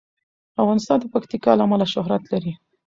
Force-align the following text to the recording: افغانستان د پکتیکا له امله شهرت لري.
افغانستان 0.61 0.97
د 0.99 1.05
پکتیکا 1.13 1.51
له 1.55 1.63
امله 1.65 1.85
شهرت 1.93 2.23
لري. 2.31 2.53